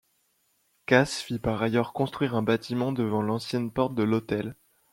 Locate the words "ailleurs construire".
1.61-2.33